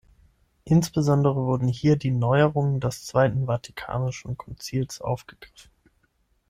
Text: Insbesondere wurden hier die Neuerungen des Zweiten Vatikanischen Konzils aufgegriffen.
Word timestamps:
Insbesondere 0.63 1.35
wurden 1.45 1.67
hier 1.67 1.95
die 1.95 2.09
Neuerungen 2.09 2.79
des 2.79 3.05
Zweiten 3.05 3.45
Vatikanischen 3.45 4.35
Konzils 4.35 4.99
aufgegriffen. 4.99 5.69